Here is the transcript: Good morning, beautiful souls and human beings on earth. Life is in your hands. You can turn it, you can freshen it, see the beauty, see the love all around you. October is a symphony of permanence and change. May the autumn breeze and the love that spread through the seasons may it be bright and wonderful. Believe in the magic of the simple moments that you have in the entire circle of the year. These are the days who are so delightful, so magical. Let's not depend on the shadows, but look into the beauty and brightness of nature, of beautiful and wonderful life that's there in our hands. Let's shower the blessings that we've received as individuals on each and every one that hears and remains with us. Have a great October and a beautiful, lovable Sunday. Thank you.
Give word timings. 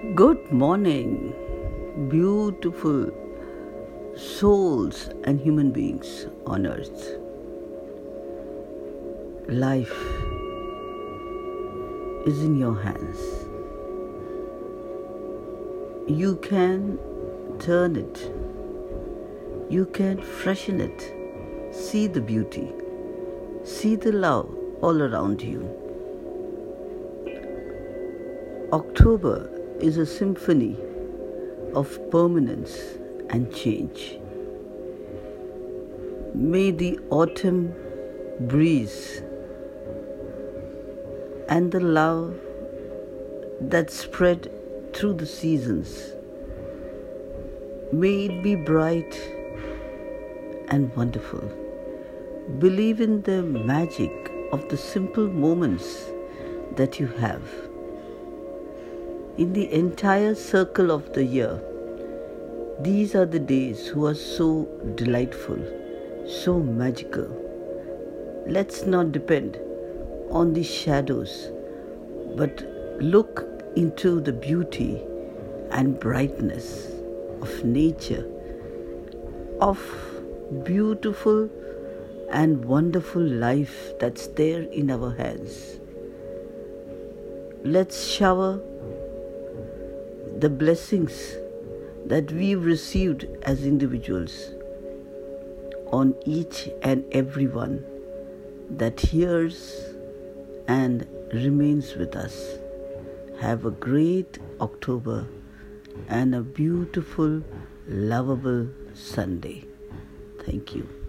Good 0.00 0.50
morning, 0.50 1.34
beautiful 2.08 3.10
souls 4.16 5.10
and 5.24 5.38
human 5.38 5.72
beings 5.72 6.26
on 6.46 6.66
earth. 6.66 7.18
Life 9.46 9.92
is 12.26 12.42
in 12.42 12.56
your 12.56 12.80
hands. 12.80 13.18
You 16.08 16.36
can 16.36 16.98
turn 17.58 17.94
it, 17.96 18.32
you 19.68 19.84
can 19.84 20.22
freshen 20.22 20.80
it, 20.80 21.74
see 21.74 22.06
the 22.06 22.22
beauty, 22.22 22.72
see 23.64 23.96
the 23.96 24.12
love 24.12 24.48
all 24.80 25.02
around 25.02 25.42
you. 25.42 25.68
October 28.72 29.59
is 29.82 29.96
a 29.96 30.06
symphony 30.06 30.76
of 31.74 31.98
permanence 32.10 32.78
and 33.30 33.54
change. 33.54 34.18
May 36.34 36.70
the 36.70 36.98
autumn 37.10 37.74
breeze 38.40 39.22
and 41.48 41.72
the 41.72 41.80
love 41.80 42.38
that 43.60 43.90
spread 43.90 44.50
through 44.92 45.14
the 45.14 45.26
seasons 45.26 46.12
may 47.92 48.26
it 48.26 48.42
be 48.42 48.54
bright 48.54 49.20
and 50.68 50.94
wonderful. 50.94 51.42
Believe 52.58 53.00
in 53.00 53.22
the 53.22 53.42
magic 53.42 54.32
of 54.52 54.68
the 54.68 54.76
simple 54.76 55.28
moments 55.28 56.06
that 56.76 57.00
you 57.00 57.06
have 57.06 57.69
in 59.40 59.54
the 59.54 59.72
entire 59.72 60.34
circle 60.34 60.90
of 60.90 61.14
the 61.14 61.24
year. 61.24 61.58
These 62.80 63.14
are 63.14 63.24
the 63.24 63.38
days 63.38 63.86
who 63.86 64.04
are 64.04 64.14
so 64.14 64.68
delightful, 64.96 65.56
so 66.42 66.58
magical. 66.58 67.26
Let's 68.46 68.84
not 68.84 69.12
depend 69.12 69.58
on 70.30 70.52
the 70.52 70.62
shadows, 70.62 71.52
but 72.36 72.62
look 73.00 73.46
into 73.76 74.20
the 74.20 74.34
beauty 74.34 75.02
and 75.70 75.98
brightness 75.98 76.92
of 77.40 77.64
nature, 77.64 78.26
of 79.62 79.80
beautiful 80.64 81.48
and 82.30 82.62
wonderful 82.66 83.22
life 83.22 83.98
that's 83.98 84.26
there 84.26 84.64
in 84.64 84.90
our 84.90 85.14
hands. 85.14 85.80
Let's 87.64 88.06
shower 88.06 88.60
the 90.40 90.48
blessings 90.48 91.36
that 92.06 92.32
we've 92.32 92.64
received 92.64 93.26
as 93.42 93.62
individuals 93.66 94.54
on 95.92 96.14
each 96.24 96.70
and 96.80 97.04
every 97.12 97.46
one 97.46 97.84
that 98.70 98.98
hears 99.00 99.74
and 100.66 101.06
remains 101.34 101.94
with 101.94 102.16
us. 102.16 102.58
Have 103.40 103.66
a 103.66 103.70
great 103.70 104.38
October 104.62 105.26
and 106.08 106.34
a 106.34 106.40
beautiful, 106.40 107.42
lovable 107.86 108.68
Sunday. 108.94 109.66
Thank 110.46 110.74
you. 110.74 110.99